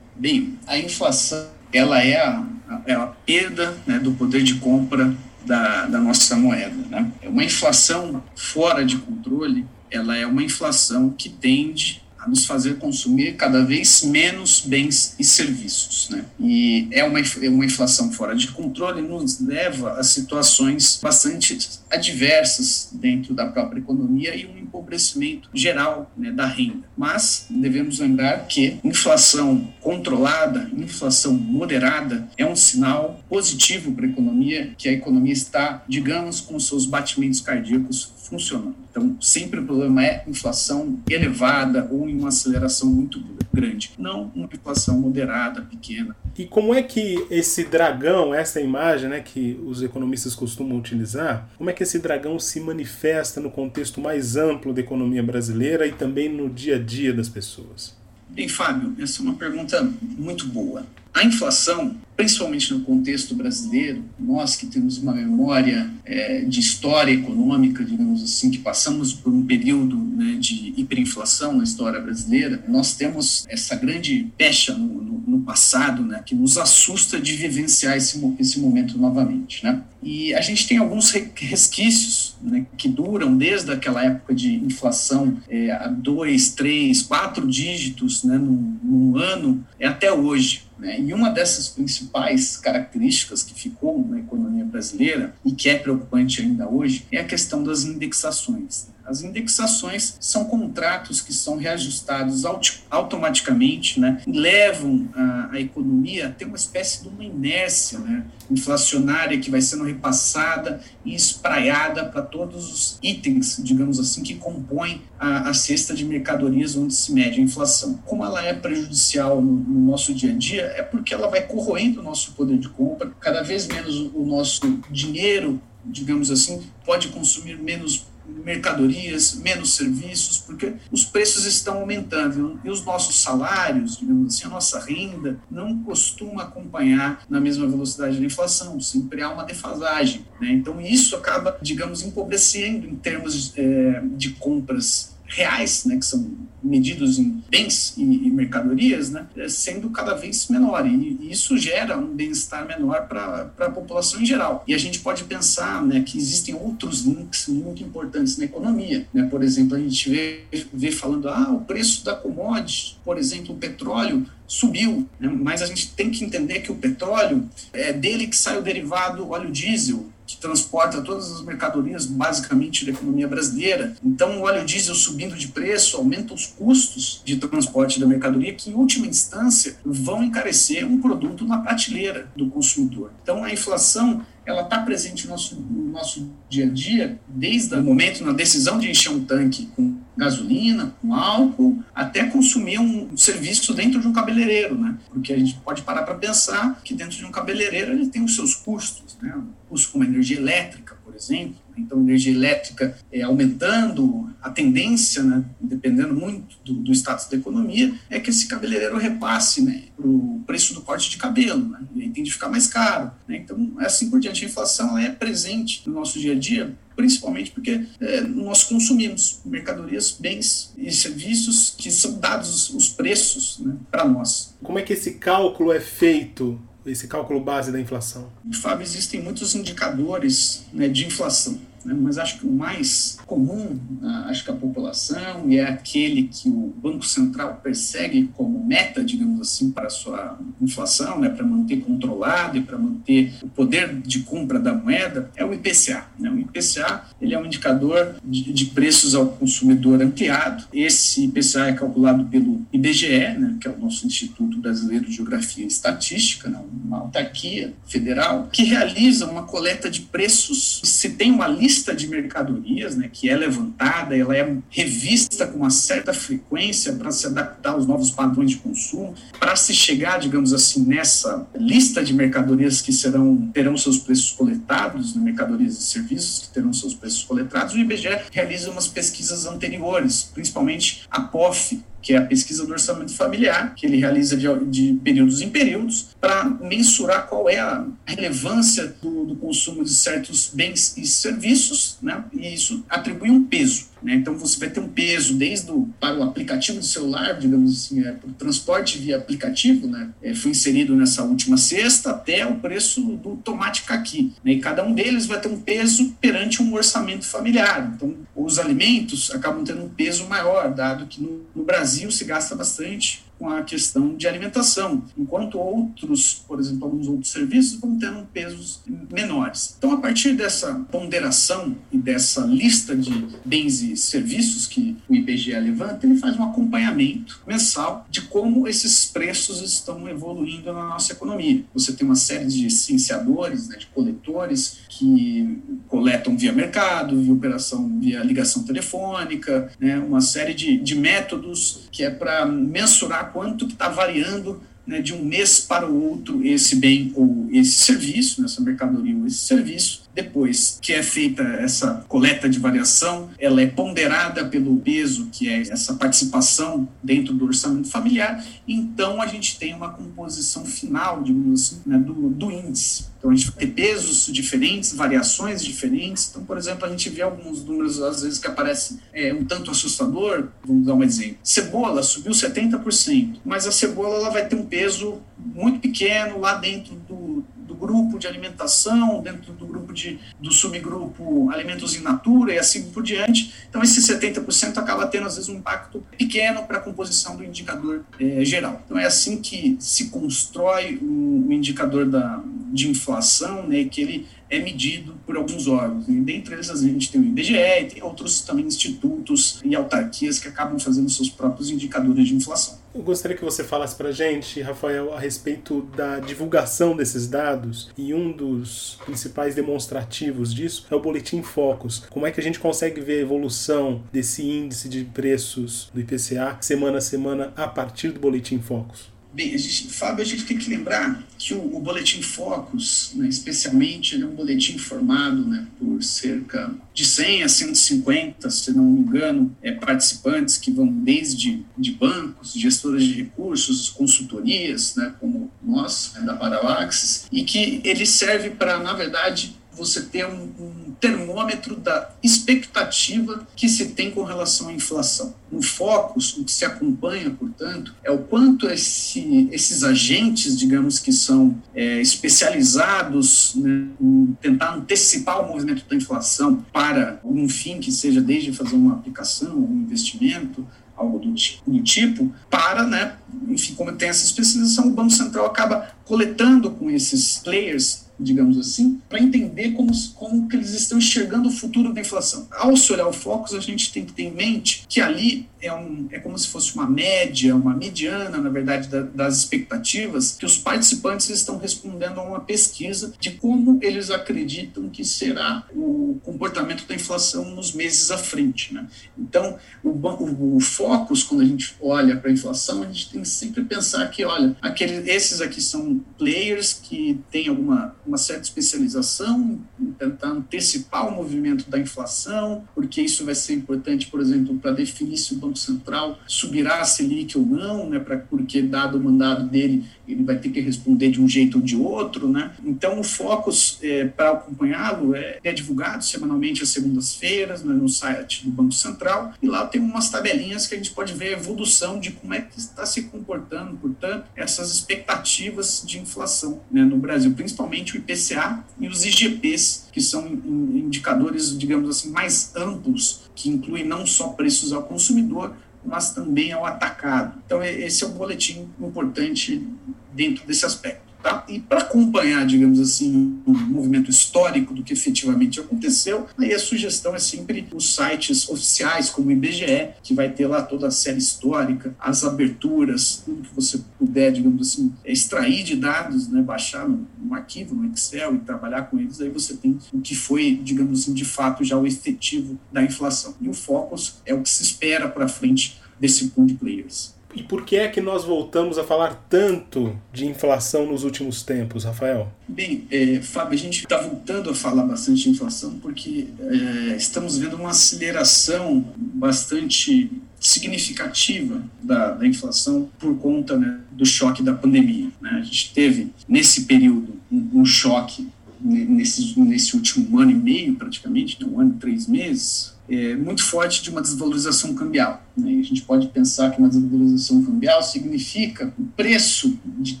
Bem, 0.14 0.58
a 0.66 0.78
inflação 0.78 1.56
ela 1.72 2.02
é 2.02 2.16
a, 2.16 2.44
é 2.86 2.94
a 2.94 3.06
perda 3.06 3.76
né, 3.86 3.98
do 3.98 4.12
poder 4.12 4.42
de 4.42 4.54
compra 4.54 5.14
da, 5.46 5.86
da 5.86 5.98
nossa 5.98 6.36
moeda. 6.36 6.76
Né? 6.90 7.10
É 7.22 7.28
uma 7.28 7.44
inflação 7.44 8.22
fora 8.34 8.84
de 8.84 8.98
controle, 8.98 9.66
ela 9.90 10.16
é 10.16 10.26
uma 10.26 10.42
inflação 10.42 11.10
que 11.10 11.28
tende 11.28 12.02
nos 12.28 12.46
fazer 12.46 12.78
consumir 12.78 13.36
cada 13.36 13.64
vez 13.64 14.02
menos 14.02 14.60
bens 14.60 15.14
e 15.18 15.24
serviços. 15.24 16.08
Né? 16.10 16.24
E 16.40 16.88
é 16.90 17.04
uma, 17.04 17.20
é 17.20 17.48
uma 17.48 17.64
inflação 17.64 18.12
fora 18.12 18.34
de 18.34 18.48
controle 18.48 19.02
nos 19.02 19.40
leva 19.40 19.92
a 19.92 20.04
situações 20.04 20.98
bastante 21.02 21.58
adversas 21.90 22.88
dentro 22.92 23.34
da 23.34 23.46
própria 23.46 23.80
economia 23.80 24.34
e 24.34 24.46
um 24.46 24.58
empobrecimento 24.58 25.48
geral 25.54 26.10
né, 26.16 26.30
da 26.30 26.46
renda. 26.46 26.86
Mas 26.96 27.46
devemos 27.48 27.98
lembrar 27.98 28.46
que 28.46 28.78
inflação 28.82 29.72
controlada, 29.80 30.70
inflação 30.76 31.34
moderada, 31.34 32.28
é 32.36 32.44
um 32.44 32.56
sinal 32.56 33.20
positivo 33.28 33.92
para 33.92 34.06
a 34.06 34.08
economia, 34.08 34.74
que 34.76 34.88
a 34.88 34.92
economia 34.92 35.32
está, 35.32 35.84
digamos, 35.88 36.40
com 36.40 36.58
seus 36.58 36.86
batimentos 36.86 37.40
cardíacos 37.40 38.15
funcionando. 38.28 38.74
Então, 38.90 39.16
sempre 39.20 39.60
o 39.60 39.64
problema 39.64 40.04
é 40.04 40.24
inflação 40.26 40.98
elevada 41.08 41.88
ou 41.90 42.08
em 42.08 42.18
uma 42.18 42.28
aceleração 42.28 42.88
muito 42.88 43.22
grande, 43.52 43.92
não 43.98 44.30
uma 44.34 44.48
inflação 44.52 45.00
moderada, 45.00 45.62
pequena. 45.62 46.14
E 46.36 46.44
como 46.44 46.74
é 46.74 46.82
que 46.82 47.26
esse 47.30 47.64
dragão, 47.64 48.34
essa 48.34 48.60
imagem 48.60 49.08
né, 49.08 49.20
que 49.20 49.58
os 49.64 49.82
economistas 49.82 50.34
costumam 50.34 50.76
utilizar, 50.76 51.48
como 51.56 51.70
é 51.70 51.72
que 51.72 51.82
esse 51.82 51.98
dragão 51.98 52.38
se 52.38 52.60
manifesta 52.60 53.40
no 53.40 53.50
contexto 53.50 54.00
mais 54.00 54.36
amplo 54.36 54.74
da 54.74 54.80
economia 54.80 55.22
brasileira 55.22 55.86
e 55.86 55.92
também 55.92 56.28
no 56.28 56.50
dia 56.50 56.76
a 56.76 56.78
dia 56.78 57.12
das 57.12 57.28
pessoas? 57.28 57.96
Bem, 58.28 58.48
Fábio, 58.48 58.94
essa 58.98 59.20
é 59.20 59.24
uma 59.24 59.34
pergunta 59.34 59.82
muito 60.18 60.46
boa. 60.46 60.86
A 61.16 61.24
inflação, 61.24 61.96
principalmente 62.14 62.74
no 62.74 62.80
contexto 62.80 63.34
brasileiro, 63.34 64.04
nós 64.20 64.54
que 64.54 64.66
temos 64.66 64.98
uma 64.98 65.14
memória 65.14 65.90
é, 66.04 66.40
de 66.40 66.60
história 66.60 67.10
econômica, 67.10 67.82
digamos 67.82 68.22
assim, 68.22 68.50
que 68.50 68.58
passamos 68.58 69.14
por 69.14 69.32
um 69.32 69.46
período 69.46 69.96
né, 69.96 70.36
de 70.38 70.74
hiperinflação 70.76 71.56
na 71.56 71.64
história 71.64 71.98
brasileira, 71.98 72.62
nós 72.68 72.94
temos 72.94 73.46
essa 73.48 73.74
grande 73.76 74.30
pecha 74.36 74.74
no, 74.74 74.86
no, 74.86 75.24
no 75.26 75.40
passado 75.40 76.02
né, 76.02 76.22
que 76.24 76.34
nos 76.34 76.58
assusta 76.58 77.18
de 77.18 77.32
vivenciar 77.32 77.96
esse, 77.96 78.22
esse 78.38 78.60
momento 78.60 78.98
novamente. 78.98 79.64
Né? 79.64 79.82
E 80.06 80.32
a 80.34 80.40
gente 80.40 80.68
tem 80.68 80.78
alguns 80.78 81.10
resquícios 81.10 82.36
né, 82.40 82.64
que 82.76 82.88
duram 82.88 83.36
desde 83.36 83.72
aquela 83.72 84.04
época 84.04 84.32
de 84.32 84.54
inflação 84.54 85.36
é, 85.48 85.72
a 85.72 85.88
dois, 85.88 86.50
três, 86.50 87.02
quatro 87.02 87.44
dígitos 87.44 88.22
né, 88.22 88.38
num, 88.38 88.78
num 88.80 89.18
ano, 89.18 89.66
é 89.80 89.88
até 89.88 90.12
hoje. 90.12 90.62
Né? 90.78 91.00
E 91.00 91.12
uma 91.12 91.28
dessas 91.28 91.68
principais 91.68 92.56
características 92.56 93.42
que 93.42 93.52
ficou 93.52 94.06
na 94.08 94.20
economia 94.20 94.64
brasileira 94.64 95.34
e 95.44 95.50
que 95.50 95.68
é 95.68 95.76
preocupante 95.76 96.40
ainda 96.40 96.68
hoje 96.68 97.04
é 97.10 97.18
a 97.18 97.24
questão 97.24 97.64
das 97.64 97.82
indexações. 97.82 98.94
As 99.06 99.22
indexações 99.22 100.16
são 100.18 100.44
contratos 100.46 101.20
que 101.20 101.32
são 101.32 101.56
reajustados 101.56 102.44
automaticamente, 102.90 104.00
né, 104.00 104.20
e 104.26 104.32
levam 104.32 105.08
a, 105.14 105.50
a, 105.52 105.60
economia 105.60 106.26
a 106.26 106.30
ter 106.30 106.44
uma 106.44 106.56
espécie 106.56 107.02
de 107.02 107.08
uma 107.08 107.24
inércia 107.24 108.00
né, 108.00 108.24
inflacionária 108.50 109.38
que 109.38 109.48
vai 109.48 109.60
sendo 109.60 109.84
repassada 109.96 110.80
e 111.04 111.14
espraiada 111.14 112.04
para 112.04 112.22
todos 112.22 112.72
os 112.72 112.98
itens, 113.02 113.60
digamos 113.62 113.98
assim, 113.98 114.22
que 114.22 114.34
compõem 114.36 115.02
a, 115.18 115.50
a, 115.50 115.54
cesta 115.54 115.94
de 115.94 116.04
mercadorias 116.04 116.76
onde 116.76 116.94
se 116.94 117.12
mede 117.12 117.40
a 117.40 117.42
inflação. 117.42 117.98
Como 118.04 118.24
ela 118.24 118.44
é 118.44 118.52
prejudicial 118.52 119.40
no, 119.40 119.52
no 119.52 119.90
nosso 119.90 120.14
dia 120.14 120.30
a 120.30 120.36
dia, 120.36 120.62
é 120.76 120.82
porque 120.82 121.12
ela 121.12 121.28
vai 121.28 121.42
corroendo 121.42 122.00
o 122.00 122.02
nosso 122.02 122.32
poder 122.32 122.58
de 122.58 122.68
compra, 122.68 123.10
cada 123.20 123.42
vez 123.42 123.66
menos 123.66 124.10
o 124.14 124.24
nosso 124.24 124.80
dinheiro, 124.90 125.60
digamos 125.84 126.30
assim, 126.30 126.62
pode 126.84 127.08
consumir 127.08 127.58
menos 127.58 128.06
mercadorias, 128.28 129.34
menos 129.34 129.74
serviços, 129.74 130.38
porque 130.38 130.74
os 130.90 131.04
preços 131.04 131.44
estão 131.44 131.78
aumentando 131.78 132.60
e 132.64 132.70
os 132.70 132.84
nossos 132.84 133.20
salários, 133.20 133.96
digamos 133.96 134.34
assim, 134.34 134.46
a 134.46 134.50
nossa 134.50 134.78
renda 134.80 135.38
não 135.50 135.82
costuma 135.82 136.44
acompanhar 136.44 137.24
na 137.28 137.40
mesma 137.40 137.66
velocidade 137.66 138.18
da 138.18 138.24
inflação, 138.24 138.80
sempre 138.80 139.22
há 139.22 139.30
uma 139.30 139.44
defasagem. 139.44 140.24
Né? 140.40 140.52
Então 140.52 140.80
isso 140.80 141.16
acaba, 141.16 141.58
digamos, 141.60 142.02
empobrecendo 142.02 142.86
em 142.86 142.94
termos 142.94 143.52
é, 143.56 144.02
de 144.16 144.30
compras 144.30 145.15
reais, 145.26 145.84
né, 145.84 145.96
que 145.96 146.04
são 146.04 146.36
medidos 146.62 147.18
em 147.18 147.42
bens 147.48 147.94
e, 147.96 148.04
mercadorias, 148.30 149.10
né, 149.10 149.26
sendo 149.48 149.90
cada 149.90 150.14
vez 150.14 150.48
menor. 150.48 150.86
E, 150.86 151.18
e 151.20 151.30
isso 151.30 151.56
gera 151.56 151.98
um 151.98 152.14
bem-estar 152.14 152.66
menor 152.66 153.06
para 153.06 153.50
a 153.58 153.70
população 153.70 154.20
em 154.20 154.26
geral. 154.26 154.64
E 154.66 154.74
a 154.74 154.78
gente 154.78 155.00
pode 155.00 155.24
pensar 155.24 155.84
né, 155.84 156.02
que 156.04 156.18
existem 156.18 156.54
outros 156.54 157.02
links 157.02 157.48
muito 157.48 157.82
importantes 157.82 158.36
na 158.36 158.44
economia. 158.44 159.06
Né? 159.12 159.24
Por 159.24 159.42
exemplo, 159.42 159.76
a 159.76 159.80
gente 159.80 160.10
vê, 160.10 160.44
vê 160.72 160.90
falando, 160.90 161.28
ah, 161.28 161.52
o 161.52 161.60
preço 161.60 162.04
da 162.04 162.14
commodity, 162.14 162.98
por 163.04 163.18
exemplo, 163.18 163.54
o 163.54 163.58
petróleo, 163.58 164.26
subiu, 164.46 165.08
né? 165.18 165.28
mas 165.28 165.62
a 165.62 165.66
gente 165.66 165.92
tem 165.92 166.10
que 166.10 166.24
entender 166.24 166.60
que 166.60 166.70
o 166.70 166.76
petróleo 166.76 167.48
é 167.72 167.92
dele 167.92 168.26
que 168.26 168.36
sai 168.36 168.58
o 168.58 168.62
derivado 168.62 169.28
óleo 169.28 169.50
diesel, 169.50 170.06
que 170.26 170.36
transporta 170.36 171.00
todas 171.00 171.32
as 171.32 171.42
mercadorias 171.42 172.06
basicamente 172.06 172.84
da 172.84 172.92
economia 172.92 173.28
brasileira. 173.28 173.94
Então, 174.04 174.40
o 174.40 174.42
óleo 174.42 174.64
diesel 174.64 174.94
subindo 174.94 175.36
de 175.36 175.48
preço 175.48 175.96
aumenta 175.96 176.34
os 176.34 176.46
custos 176.46 177.22
de 177.24 177.36
transporte 177.36 178.00
da 178.00 178.06
mercadoria, 178.06 178.54
que 178.54 178.70
em 178.70 178.74
última 178.74 179.06
instância 179.06 179.76
vão 179.84 180.22
encarecer 180.22 180.86
um 180.86 181.00
produto 181.00 181.44
na 181.44 181.58
prateleira 181.58 182.28
do 182.36 182.48
consumidor. 182.50 183.12
Então, 183.22 183.44
a 183.44 183.52
inflação 183.52 184.24
ela 184.46 184.62
está 184.62 184.78
presente 184.78 185.24
no 185.24 185.32
nosso, 185.32 185.56
no 185.56 185.90
nosso 185.90 186.30
dia 186.48 186.66
a 186.66 186.68
dia, 186.68 187.18
desde 187.26 187.74
o 187.74 187.82
momento 187.82 188.24
na 188.24 188.32
decisão 188.32 188.78
de 188.78 188.88
encher 188.88 189.10
um 189.10 189.24
tanque 189.24 189.66
com 189.74 189.96
gasolina, 190.16 190.94
com 191.02 191.12
álcool, 191.12 191.82
até 191.92 192.24
consumir 192.24 192.78
um 192.78 193.16
serviço 193.16 193.74
dentro 193.74 194.00
de 194.00 194.06
um 194.06 194.12
cabeleireiro, 194.12 194.78
né? 194.78 194.96
Porque 195.10 195.32
a 195.32 195.38
gente 195.38 195.56
pode 195.56 195.82
parar 195.82 196.04
para 196.04 196.14
pensar 196.14 196.80
que 196.84 196.94
dentro 196.94 197.16
de 197.16 197.24
um 197.24 197.30
cabeleireiro 197.30 197.92
ele 197.92 198.06
tem 198.06 198.24
os 198.24 198.36
seus 198.36 198.54
custos, 198.54 199.18
né? 199.20 199.36
Custo 199.68 199.92
como 199.92 200.04
energia 200.04 200.36
elétrica, 200.36 200.96
por 201.04 201.14
exemplo, 201.14 201.56
então 201.76 202.00
energia 202.00 202.32
elétrica 202.32 202.96
é, 203.12 203.22
aumentando, 203.22 204.30
a 204.40 204.50
tendência, 204.50 205.22
né, 205.22 205.44
dependendo 205.60 206.14
muito 206.14 206.56
do, 206.64 206.74
do, 206.74 206.92
status 206.92 207.28
da 207.28 207.36
economia, 207.36 207.94
é 208.08 208.20
que 208.20 208.30
esse 208.30 208.46
cabeleireiro 208.46 208.96
repasse 208.96 209.62
né, 209.62 209.84
o 209.98 210.42
preço 210.46 210.72
do 210.72 210.82
corte 210.82 211.10
de 211.10 211.16
cabelo, 211.16 211.68
né, 211.68 211.80
e 211.94 212.02
aí 212.02 212.10
tem 212.10 212.22
de 212.22 212.32
ficar 212.32 212.48
mais 212.48 212.66
caro. 212.66 213.10
Né, 213.26 213.38
então, 213.38 213.72
assim 213.78 214.08
por 214.08 214.20
diante, 214.20 214.44
a 214.44 214.48
inflação 214.48 214.96
é 214.96 215.10
presente 215.10 215.82
no 215.86 215.94
nosso 215.94 216.18
dia 216.18 216.32
a 216.32 216.38
dia, 216.38 216.76
principalmente 216.94 217.50
porque 217.50 217.84
é, 218.00 218.20
nós 218.20 218.62
consumimos 218.62 219.40
mercadorias, 219.44 220.12
bens 220.12 220.72
e 220.78 220.90
serviços 220.92 221.74
que 221.76 221.90
são 221.90 222.18
dados 222.18 222.70
os 222.70 222.88
preços 222.88 223.58
né, 223.58 223.76
para 223.90 224.04
nós. 224.04 224.54
Como 224.62 224.78
é 224.78 224.82
que 224.82 224.92
esse 224.92 225.14
cálculo 225.14 225.72
é 225.72 225.80
feito 225.80 226.60
esse 226.90 227.08
cálculo 227.08 227.40
base 227.40 227.72
da 227.72 227.80
inflação? 227.80 228.28
Fábio, 228.62 228.82
existem 228.84 229.22
muitos 229.22 229.54
indicadores 229.54 230.64
né, 230.72 230.88
de 230.88 231.06
inflação, 231.06 231.58
né, 231.86 231.96
mas 231.98 232.18
acho 232.18 232.40
que 232.40 232.46
o 232.46 232.52
mais 232.52 233.18
comum, 233.26 233.78
acho 234.26 234.44
que 234.44 234.50
a 234.50 234.54
população 234.54 235.44
e 235.48 235.56
é 235.56 235.64
aquele 235.64 236.24
que 236.24 236.48
o 236.48 236.74
Banco 236.76 237.04
Central 237.06 237.60
persegue 237.62 238.28
como 238.34 238.64
meta, 238.64 239.04
digamos 239.04 239.40
assim, 239.40 239.70
para 239.70 239.86
a 239.86 239.90
sua 239.90 240.38
inflação, 240.60 241.20
né, 241.20 241.28
para 241.28 241.44
manter 241.44 241.78
controlado 241.78 242.58
e 242.58 242.62
para 242.62 242.76
manter 242.76 243.34
o 243.42 243.48
poder 243.48 244.00
de 244.00 244.20
compra 244.20 244.58
da 244.58 244.74
moeda, 244.74 245.30
é 245.36 245.44
o 245.44 245.54
IPCA. 245.54 246.06
Né? 246.18 246.30
O 246.30 246.38
IPCA 246.38 247.04
ele 247.20 247.34
é 247.34 247.38
um 247.38 247.46
indicador 247.46 248.16
de, 248.24 248.52
de 248.52 248.66
preços 248.66 249.14
ao 249.14 249.28
consumidor 249.28 250.02
ampliado. 250.02 250.64
Esse 250.72 251.24
IPCA 251.24 251.66
é 251.66 251.72
calculado 251.72 252.24
pelo 252.26 252.66
IBGE, 252.72 253.38
né, 253.38 253.56
que 253.60 253.68
é 253.68 253.70
o 253.70 253.78
nosso 253.78 254.06
Instituto 254.06 254.58
Brasileiro 254.58 255.06
de 255.06 255.12
Geografia 255.12 255.64
e 255.64 255.68
Estatística, 255.68 256.48
né, 256.48 256.60
uma 256.84 256.98
autarquia 256.98 257.72
federal, 257.86 258.48
que 258.52 258.64
realiza 258.64 259.26
uma 259.26 259.44
coleta 259.44 259.88
de 259.88 260.00
preços. 260.02 260.80
Se 260.84 261.10
tem 261.10 261.30
uma 261.30 261.46
lista 261.46 261.75
de 261.84 262.08
mercadorias 262.08 262.96
né, 262.96 263.08
que 263.12 263.28
é 263.28 263.36
levantada, 263.36 264.16
ela 264.16 264.36
é 264.36 264.56
revista 264.70 265.46
com 265.46 265.58
uma 265.58 265.70
certa 265.70 266.12
frequência 266.12 266.92
para 266.94 267.10
se 267.10 267.26
adaptar 267.26 267.72
aos 267.72 267.86
novos 267.86 268.10
padrões 268.10 268.50
de 268.50 268.56
consumo, 268.56 269.14
para 269.38 269.56
se 269.56 269.74
chegar, 269.74 270.18
digamos 270.18 270.52
assim, 270.52 270.84
nessa 270.84 271.46
lista 271.54 272.02
de 272.02 272.14
mercadorias 272.14 272.80
que 272.80 272.92
serão 272.92 273.50
terão 273.52 273.76
seus 273.76 273.98
preços 273.98 274.32
coletados, 274.32 275.14
né, 275.14 275.22
mercadorias 275.22 275.78
e 275.78 275.82
serviços 275.82 276.46
que 276.46 276.54
terão 276.54 276.72
seus 276.72 276.94
preços 276.94 277.24
coletados, 277.24 277.74
o 277.74 277.78
IBGE 277.78 278.08
realiza 278.30 278.70
umas 278.70 278.88
pesquisas 278.88 279.46
anteriores, 279.46 280.30
principalmente 280.34 281.04
a 281.10 281.20
POF, 281.20 281.82
que 282.06 282.14
é 282.14 282.18
a 282.18 282.24
pesquisa 282.24 282.64
do 282.64 282.70
orçamento 282.72 283.12
familiar, 283.16 283.74
que 283.74 283.84
ele 283.84 283.96
realiza 283.96 284.36
de, 284.36 284.46
de 284.66 284.92
períodos 285.02 285.42
em 285.42 285.50
períodos, 285.50 286.10
para 286.20 286.44
mensurar 286.44 287.26
qual 287.26 287.50
é 287.50 287.58
a 287.58 287.84
relevância 288.06 288.94
do, 289.02 289.24
do, 289.24 289.34
consumo 289.34 289.82
de 289.82 289.90
certos 289.92 290.48
bens 290.54 290.96
e 290.96 291.04
serviços, 291.04 291.98
né? 292.00 292.22
e 292.32 292.54
isso 292.54 292.84
atribui 292.88 293.28
um 293.28 293.42
peso. 293.42 293.86
Né? 294.02 294.14
Então 294.14 294.36
você 294.36 294.58
vai 294.58 294.70
ter 294.70 294.80
um 294.80 294.88
peso 294.88 295.34
desde 295.34 295.70
o, 295.70 295.88
para 296.00 296.18
o 296.18 296.22
aplicativo 296.22 296.78
do 296.78 296.84
celular, 296.84 297.38
digamos 297.38 297.72
assim, 297.72 298.04
é, 298.04 298.16
o 298.24 298.32
transporte 298.32 298.98
via 298.98 299.16
aplicativo, 299.16 299.86
né? 299.86 300.10
É, 300.22 300.34
foi 300.34 300.50
inserido 300.50 300.94
nessa 300.94 301.22
última 301.22 301.56
sexta, 301.56 302.10
até 302.10 302.46
o 302.46 302.56
preço 302.56 303.00
do 303.00 303.36
tomate 303.36 303.82
caqui. 303.84 304.32
Né? 304.44 304.52
E 304.52 304.60
cada 304.60 304.84
um 304.84 304.94
deles 304.94 305.26
vai 305.26 305.40
ter 305.40 305.48
um 305.48 305.60
peso 305.60 306.14
perante 306.20 306.62
um 306.62 306.74
orçamento 306.74 307.24
familiar. 307.24 307.92
Então 307.94 308.14
os 308.34 308.58
alimentos 308.58 309.30
acabam 309.30 309.64
tendo 309.64 309.84
um 309.84 309.88
peso 309.88 310.26
maior, 310.26 310.72
dado 310.72 311.06
que 311.06 311.22
no, 311.22 311.44
no 311.54 311.64
Brasil 311.64 312.10
se 312.10 312.24
gasta 312.24 312.54
bastante 312.54 313.25
com 313.38 313.48
a 313.50 313.62
questão 313.62 314.14
de 314.14 314.26
alimentação, 314.26 315.02
enquanto 315.16 315.58
outros, 315.58 316.44
por 316.46 316.58
exemplo, 316.58 316.84
alguns 316.84 317.08
outros 317.08 317.30
serviços 317.30 317.78
vão 317.80 317.98
tendo 317.98 318.26
pesos 318.32 318.80
menores. 319.10 319.74
Então, 319.78 319.92
a 319.92 319.98
partir 319.98 320.34
dessa 320.34 320.74
ponderação 320.90 321.76
e 321.92 321.98
dessa 321.98 322.42
lista 322.42 322.96
de 322.96 323.26
bens 323.44 323.82
e 323.82 323.96
serviços 323.96 324.66
que 324.66 324.96
o 325.08 325.14
IBGE 325.14 325.58
levanta, 325.58 326.06
ele 326.06 326.16
faz 326.16 326.38
um 326.38 326.44
acompanhamento 326.44 327.40
mensal 327.46 328.06
de 328.10 328.22
como 328.22 328.66
esses 328.66 329.06
preços 329.06 329.60
estão 329.62 330.08
evoluindo 330.08 330.72
na 330.72 330.88
nossa 330.88 331.12
economia. 331.12 331.64
Você 331.74 331.92
tem 331.92 332.06
uma 332.06 332.16
série 332.16 332.46
de 332.46 332.70
cienciadores, 332.70 333.68
né, 333.68 333.76
de 333.76 333.86
coletores, 333.86 334.80
que 334.88 335.62
coletam 335.88 336.36
via 336.36 336.52
mercado, 336.52 337.20
via 337.20 337.32
operação 337.32 337.98
via 338.00 338.22
ligação 338.22 338.62
telefônica, 338.62 339.70
né, 339.80 339.98
uma 339.98 340.20
série 340.20 340.54
de, 340.54 340.76
de 340.78 340.94
métodos 340.94 341.88
que 341.90 342.02
é 342.02 342.10
para 342.10 342.46
mensurar 342.46 343.25
quanto 343.26 343.66
que 343.66 343.72
está 343.72 343.88
variando 343.88 344.60
né, 344.86 345.00
de 345.00 345.12
um 345.12 345.24
mês 345.24 345.58
para 345.60 345.90
o 345.90 346.10
outro 346.10 346.44
esse 346.46 346.76
bem 346.76 347.12
ou 347.14 347.48
esse 347.50 347.72
serviço, 347.72 348.44
essa 348.44 348.60
mercadoria 348.60 349.16
ou 349.16 349.26
esse 349.26 349.38
serviço, 349.38 350.04
depois 350.14 350.78
que 350.80 350.92
é 350.92 351.02
feita 351.02 351.42
essa 351.42 352.04
coleta 352.08 352.48
de 352.48 352.58
variação, 352.58 353.28
ela 353.38 353.60
é 353.60 353.66
ponderada 353.66 354.44
pelo 354.46 354.76
peso, 354.78 355.28
que 355.32 355.48
é 355.48 355.60
essa 355.60 355.94
participação 355.94 356.88
dentro 357.02 357.34
do 357.34 357.46
orçamento 357.46 357.88
familiar, 357.88 358.42
então 358.66 359.20
a 359.20 359.26
gente 359.26 359.58
tem 359.58 359.74
uma 359.74 359.90
composição 359.90 360.64
final, 360.64 361.22
digamos 361.22 361.60
assim, 361.60 361.82
né, 361.84 361.98
do, 361.98 362.30
do 362.30 362.50
índice. 362.50 363.06
Então 363.26 363.32
a 363.32 363.36
gente 363.36 363.50
vai 363.50 363.66
ter 363.66 363.72
pesos 363.72 364.26
diferentes, 364.26 364.94
variações 364.94 365.64
diferentes. 365.64 366.28
Então, 366.30 366.44
por 366.44 366.56
exemplo, 366.56 366.86
a 366.86 366.88
gente 366.88 367.10
vê 367.10 367.22
alguns 367.22 367.64
números 367.64 368.00
às 368.00 368.22
vezes 368.22 368.38
que 368.38 368.46
aparecem 368.46 368.98
é, 369.12 369.34
um 369.34 369.44
tanto 369.44 369.70
assustador. 369.70 370.48
Vamos 370.64 370.86
dar 370.86 370.94
um 370.94 371.02
exemplo. 371.02 371.38
Cebola 371.42 372.02
subiu 372.04 372.32
70%, 372.32 373.40
mas 373.44 373.66
a 373.66 373.72
cebola 373.72 374.16
ela 374.16 374.30
vai 374.30 374.46
ter 374.46 374.54
um 374.54 374.64
peso 374.64 375.20
muito 375.36 375.80
pequeno 375.80 376.38
lá 376.38 376.54
dentro 376.54 376.94
do, 376.94 377.44
do 377.56 377.74
grupo 377.74 378.18
de 378.18 378.26
alimentação, 378.26 379.20
dentro 379.20 379.52
do 379.52 379.66
grupo 379.66 379.92
de, 379.92 380.18
do 380.40 380.52
subgrupo 380.52 381.50
alimentos 381.50 381.96
in 381.96 382.02
natura 382.02 382.54
e 382.54 382.58
assim 382.58 382.90
por 382.90 383.02
diante. 383.02 383.52
Então, 383.68 383.82
esse 383.82 384.00
70% 384.00 384.78
acaba 384.78 385.06
tendo, 385.06 385.26
às 385.26 385.34
vezes, 385.34 385.50
um 385.50 385.56
impacto 385.56 386.04
pequeno 386.16 386.62
para 386.62 386.78
a 386.78 386.80
composição 386.80 387.36
do 387.36 387.44
indicador 387.44 388.04
é, 388.20 388.44
geral. 388.44 388.82
Então, 388.84 388.96
é 388.96 389.04
assim 389.04 389.40
que 389.42 389.76
se 389.80 390.10
constrói 390.10 390.98
o, 391.02 391.46
o 391.48 391.52
indicador 391.52 392.06
da, 392.06 392.42
de 392.76 392.88
inflação, 392.88 393.66
né, 393.66 393.84
que 393.84 394.00
ele 394.00 394.26
é 394.48 394.60
medido 394.60 395.14
por 395.26 395.36
alguns 395.36 395.66
órgãos. 395.66 396.06
E 396.08 396.12
dentre 396.20 396.54
eles, 396.54 396.70
a 396.70 396.76
gente 396.76 397.10
tem 397.10 397.20
o 397.20 397.24
IBGE 397.24 397.86
tem 397.92 398.02
outros 398.02 398.42
também 398.42 398.66
institutos 398.66 399.60
e 399.64 399.74
autarquias 399.74 400.38
que 400.38 400.46
acabam 400.46 400.78
fazendo 400.78 401.10
seus 401.10 401.28
próprios 401.28 401.70
indicadores 401.70 402.28
de 402.28 402.34
inflação. 402.34 402.78
Eu 402.94 403.02
gostaria 403.02 403.36
que 403.36 403.44
você 403.44 403.64
falasse 403.64 403.94
para 403.96 404.08
a 404.10 404.12
gente, 404.12 404.60
Rafael, 404.62 405.12
a 405.12 405.18
respeito 405.18 405.82
da 405.96 406.18
divulgação 406.20 406.96
desses 406.96 407.26
dados 407.26 407.90
e 407.96 408.14
um 408.14 408.32
dos 408.32 408.98
principais 409.04 409.54
demonstrativos 409.54 410.54
disso 410.54 410.86
é 410.90 410.94
o 410.94 411.00
Boletim 411.00 411.42
Focus. 411.42 412.04
Como 412.08 412.26
é 412.26 412.30
que 412.30 412.40
a 412.40 412.42
gente 412.42 412.58
consegue 412.58 413.00
ver 413.00 413.18
a 413.18 413.22
evolução 413.22 414.02
desse 414.12 414.42
índice 414.42 414.88
de 414.88 415.04
preços 415.04 415.90
do 415.92 416.00
IPCA 416.00 416.56
semana 416.60 416.98
a 416.98 417.02
semana 417.02 417.52
a 417.56 417.66
partir 417.66 418.12
do 418.12 418.20
Boletim 418.20 418.60
Focus? 418.60 419.15
Bem, 419.36 419.54
a 419.54 419.58
gente, 419.58 419.88
Fábio, 419.88 420.22
a 420.22 420.26
gente 420.26 420.46
tem 420.46 420.56
que 420.56 420.70
lembrar 420.70 421.22
que 421.36 421.52
o, 421.52 421.76
o 421.76 421.78
Boletim 421.78 422.22
Focus, 422.22 423.10
né, 423.14 423.28
especialmente, 423.28 424.14
ele 424.14 424.24
é 424.24 424.26
um 424.26 424.34
boletim 424.34 424.78
formado 424.78 425.46
né, 425.46 425.66
por 425.78 426.02
cerca 426.02 426.72
de 426.94 427.04
100 427.04 427.42
a 427.42 427.48
150, 427.50 428.48
se 428.48 428.72
não 428.72 428.82
me 428.82 429.00
engano, 429.00 429.54
é, 429.62 429.72
participantes 429.72 430.56
que 430.56 430.70
vão 430.70 430.86
desde 430.86 431.62
de 431.76 431.92
bancos, 431.92 432.54
gestoras 432.54 433.04
de 433.04 433.12
recursos, 433.12 433.90
consultorias, 433.90 434.96
né, 434.96 435.14
como 435.20 435.52
nós, 435.62 436.12
né, 436.14 436.22
da 436.22 436.34
Paralaxis, 436.34 437.26
e 437.30 437.44
que 437.44 437.82
ele 437.84 438.06
serve 438.06 438.48
para, 438.48 438.78
na 438.78 438.94
verdade, 438.94 439.54
você 439.70 440.00
ter 440.00 440.26
um, 440.26 440.44
um, 440.58 440.85
termômetro 441.00 441.76
da 441.76 442.10
expectativa 442.22 443.46
que 443.54 443.68
se 443.68 443.86
tem 443.90 444.10
com 444.10 444.22
relação 444.22 444.68
à 444.68 444.72
inflação. 444.72 445.34
No 445.50 445.62
Focus, 445.62 446.36
o 446.36 446.44
que 446.44 446.52
se 446.52 446.64
acompanha, 446.64 447.30
portanto, 447.30 447.94
é 448.02 448.10
o 448.10 448.18
quanto 448.18 448.68
esse, 448.68 449.48
esses 449.52 449.84
agentes, 449.84 450.58
digamos 450.58 450.98
que 450.98 451.12
são 451.12 451.56
é, 451.74 452.00
especializados 452.00 453.54
né, 453.54 453.86
em 454.00 454.36
tentar 454.40 454.74
antecipar 454.74 455.44
o 455.44 455.52
movimento 455.52 455.84
da 455.88 455.96
inflação 455.96 456.64
para 456.72 457.20
um 457.24 457.48
fim 457.48 457.78
que 457.78 457.92
seja 457.92 458.20
desde 458.20 458.52
fazer 458.52 458.74
uma 458.74 458.94
aplicação, 458.94 459.56
um 459.56 459.82
investimento, 459.82 460.66
algo 460.96 461.18
do, 461.18 461.34
do, 461.66 461.82
tipo, 461.82 462.34
para, 462.50 462.84
né, 462.84 463.16
enfim, 463.48 463.74
como 463.74 463.92
tem 463.92 464.08
essa 464.08 464.24
especialização, 464.24 464.88
o 464.88 464.90
Banco 464.90 465.10
Central 465.10 465.46
acaba 465.46 465.94
coletando 466.04 466.70
com 466.70 466.90
esses 466.90 467.38
players 467.38 468.05
digamos 468.18 468.58
assim, 468.58 469.00
para 469.08 469.20
entender 469.20 469.72
como, 469.72 469.92
como 470.14 470.48
que 470.48 470.56
eles 470.56 470.70
estão 470.70 470.98
enxergando 470.98 471.48
o 471.48 471.52
futuro 471.52 471.92
da 471.92 472.00
inflação. 472.00 472.48
Ao 472.50 472.76
se 472.76 472.92
olhar 472.92 473.06
o 473.06 473.12
Focus, 473.12 473.54
a 473.54 473.60
gente 473.60 473.92
tem 473.92 474.04
que 474.04 474.12
ter 474.12 474.24
em 474.24 474.32
mente 474.32 474.84
que 474.88 475.00
ali 475.00 475.48
é, 475.60 475.72
um, 475.72 476.06
é 476.10 476.18
como 476.18 476.38
se 476.38 476.48
fosse 476.48 476.74
uma 476.74 476.88
média, 476.88 477.54
uma 477.54 477.74
mediana, 477.74 478.38
na 478.38 478.48
verdade, 478.48 478.88
da, 478.88 479.02
das 479.02 479.38
expectativas 479.38 480.32
que 480.32 480.44
os 480.44 480.56
participantes 480.56 481.28
estão 481.30 481.58
respondendo 481.58 482.20
a 482.20 482.22
uma 482.22 482.40
pesquisa 482.40 483.12
de 483.18 483.32
como 483.32 483.78
eles 483.82 484.10
acreditam 484.10 484.88
que 484.88 485.04
será 485.04 485.64
o 485.74 486.18
comportamento 486.22 486.86
da 486.86 486.94
inflação 486.94 487.44
nos 487.54 487.72
meses 487.72 488.10
à 488.10 488.18
frente. 488.18 488.72
Né? 488.74 488.86
Então, 489.18 489.58
o, 489.82 489.90
o, 489.90 490.56
o 490.56 490.60
Focus, 490.60 491.22
quando 491.22 491.42
a 491.42 491.46
gente 491.46 491.74
olha 491.80 492.16
para 492.16 492.30
a 492.30 492.32
inflação, 492.32 492.82
a 492.82 492.86
gente 492.86 493.10
tem 493.10 493.22
que 493.22 493.28
sempre 493.28 493.64
pensar 493.64 494.08
que, 494.10 494.24
olha, 494.24 494.56
aquele, 494.60 495.10
esses 495.10 495.40
aqui 495.40 495.60
são 495.60 495.98
players 496.18 496.72
que 496.74 497.20
têm 497.30 497.48
alguma 497.48 497.94
uma 498.06 498.16
certa 498.16 498.42
especialização 498.42 499.60
tentar 499.98 500.28
antecipar 500.28 501.08
o 501.08 501.14
movimento 501.14 501.68
da 501.68 501.78
inflação, 501.78 502.64
porque 502.74 503.02
isso 503.02 503.24
vai 503.24 503.34
ser 503.34 503.54
importante, 503.54 504.06
por 504.06 504.20
exemplo, 504.20 504.56
para 504.58 504.72
definir 504.72 505.16
se 505.16 505.34
o 505.34 505.38
Banco 505.38 505.58
Central 505.58 506.18
subirá 506.26 506.80
a 506.80 506.84
Selic 506.84 507.36
ou 507.36 507.44
não, 507.44 507.88
né, 507.88 507.98
pra, 507.98 508.18
porque, 508.18 508.62
dado 508.62 508.98
o 508.98 509.02
mandado 509.02 509.48
dele, 509.48 509.84
ele 510.08 510.22
vai 510.22 510.38
ter 510.38 510.50
que 510.50 510.60
responder 510.60 511.10
de 511.10 511.20
um 511.20 511.28
jeito 511.28 511.58
ou 511.58 511.64
de 511.64 511.76
outro. 511.76 512.28
Né? 512.28 512.52
Então, 512.64 513.00
o 513.00 513.04
Focus, 513.04 513.78
é, 513.82 514.04
para 514.04 514.32
acompanhá-lo, 514.32 515.14
é, 515.14 515.38
é, 515.42 515.52
divulgado 515.52 516.04
semanalmente 516.04 516.62
às 516.62 516.70
segundas-feiras 516.70 517.62
né, 517.62 517.74
no 517.74 517.88
site 517.88 518.44
do 518.44 518.50
Banco 518.50 518.72
Central, 518.72 519.32
e 519.42 519.46
lá 519.46 519.66
tem 519.66 519.80
umas 519.80 520.10
tabelinhas 520.10 520.66
que 520.66 520.74
a 520.74 520.78
gente 520.78 520.90
pode 520.90 521.12
ver 521.12 521.28
a 521.28 521.32
evolução 521.38 521.98
de 521.98 522.12
como 522.12 522.34
é 522.34 522.40
que 522.40 522.58
está 522.58 522.84
se 522.84 523.02
comportando, 523.02 523.76
portanto, 523.76 524.26
essas 524.36 524.72
expectativas 524.72 525.82
de 525.86 525.98
inflação 525.98 526.60
né, 526.70 526.82
no 526.82 526.96
Brasil, 526.96 527.32
principalmente 527.32 527.96
o 527.96 527.98
IPCA 527.98 528.64
e 528.80 528.88
os 528.88 529.04
IGPs, 529.04 529.88
que 529.92 530.00
são 530.00 530.26
indicadores, 530.26 531.56
digamos 531.56 531.88
assim, 531.88 532.10
mais 532.10 532.54
amplos 532.54 533.26
que 533.34 533.50
inclui 533.50 533.84
não 533.84 534.06
só 534.06 534.28
preços 534.28 534.72
ao 534.72 534.82
consumidor, 534.82 535.54
mas 535.86 536.12
também 536.12 536.52
ao 536.52 536.66
atacado. 536.66 537.40
Então, 537.46 537.62
esse 537.62 538.04
é 538.04 538.06
um 538.06 538.12
boletim 538.12 538.68
importante 538.80 539.66
dentro 540.12 540.46
desse 540.46 540.66
aspecto. 540.66 541.05
Tá? 541.22 541.44
E 541.48 541.58
para 541.58 541.80
acompanhar, 541.80 542.46
digamos 542.46 542.78
assim, 542.78 543.40
o 543.44 543.52
movimento 543.52 544.10
histórico 544.10 544.72
do 544.72 544.82
que 544.82 544.92
efetivamente 544.92 545.58
aconteceu, 545.58 546.26
aí 546.38 546.52
a 546.52 546.58
sugestão 546.58 547.14
é 547.14 547.18
sempre 547.18 547.66
os 547.74 547.94
sites 547.94 548.48
oficiais, 548.48 549.10
como 549.10 549.28
o 549.28 549.32
IBGE, 549.32 549.90
que 550.02 550.14
vai 550.14 550.30
ter 550.30 550.46
lá 550.46 550.62
toda 550.62 550.86
a 550.86 550.90
série 550.90 551.18
histórica, 551.18 551.94
as 551.98 552.24
aberturas, 552.24 553.22
tudo 553.24 553.42
que 553.42 553.54
você 553.54 553.80
puder, 553.98 554.32
digamos 554.32 554.68
assim, 554.68 554.92
extrair 555.04 555.64
de 555.64 555.76
dados, 555.76 556.28
né, 556.28 556.40
baixar 556.42 556.88
no, 556.88 557.06
no 557.18 557.34
arquivo, 557.34 557.74
no 557.74 557.92
Excel 557.92 558.34
e 558.34 558.38
trabalhar 558.38 558.82
com 558.82 558.98
eles, 558.98 559.20
aí 559.20 559.28
você 559.28 559.54
tem 559.54 559.78
o 559.92 560.00
que 560.00 560.14
foi, 560.14 560.60
digamos 560.62 561.02
assim, 561.02 561.14
de 561.14 561.24
fato 561.24 561.64
já 561.64 561.76
o 561.76 561.86
efetivo 561.86 562.58
da 562.72 562.82
inflação. 562.82 563.34
E 563.40 563.48
o 563.48 563.54
Focus 563.54 564.20
é 564.24 564.32
o 564.32 564.42
que 564.42 564.48
se 564.48 564.62
espera 564.62 565.08
para 565.08 565.26
frente 565.26 565.80
desse 565.98 566.28
pool 566.28 566.46
de 566.46 566.54
players. 566.54 567.15
E 567.36 567.42
por 567.42 567.66
que 567.66 567.76
é 567.76 567.86
que 567.86 568.00
nós 568.00 568.24
voltamos 568.24 568.78
a 568.78 568.84
falar 568.84 569.26
tanto 569.28 569.94
de 570.10 570.24
inflação 570.24 570.86
nos 570.86 571.04
últimos 571.04 571.42
tempos, 571.42 571.84
Rafael? 571.84 572.32
Bem, 572.48 572.88
é, 572.90 573.20
Fábio, 573.20 573.52
a 573.52 573.58
gente 573.58 573.80
está 573.80 573.98
voltando 574.00 574.48
a 574.48 574.54
falar 574.54 574.84
bastante 574.84 575.24
de 575.24 575.30
inflação 575.30 575.78
porque 575.80 576.28
é, 576.40 576.96
estamos 576.96 577.36
vendo 577.36 577.56
uma 577.56 577.70
aceleração 577.70 578.82
bastante 578.96 580.10
significativa 580.40 581.62
da, 581.82 582.12
da 582.12 582.26
inflação 582.26 582.88
por 582.98 583.14
conta 583.18 583.58
né, 583.58 583.80
do 583.92 584.06
choque 584.06 584.42
da 584.42 584.54
pandemia. 584.54 585.10
Né? 585.20 585.30
A 585.30 585.42
gente 585.42 585.74
teve, 585.74 586.10
nesse 586.26 586.64
período, 586.64 587.20
um, 587.30 587.60
um 587.60 587.64
choque 587.66 588.28
nesse, 588.60 589.38
nesse 589.38 589.76
último 589.76 590.18
ano 590.18 590.30
e 590.30 590.34
meio, 590.34 590.74
praticamente, 590.74 591.40
né, 591.40 591.50
um 591.50 591.60
ano 591.60 591.74
e 591.76 591.78
três 591.78 592.06
meses, 592.06 592.74
é, 592.88 593.16
muito 593.16 593.42
forte 593.42 593.82
de 593.82 593.90
uma 593.90 594.00
desvalorização 594.00 594.74
cambial. 594.74 595.22
Né? 595.36 595.52
E 595.52 595.60
a 595.60 595.62
gente 595.62 595.82
pode 595.82 596.08
pensar 596.08 596.50
que 596.50 596.58
uma 596.58 596.68
desvalorização 596.68 597.42
cambial 597.44 597.82
significa 597.82 598.72
o 598.78 598.84
preço 598.96 599.58
de 599.64 600.00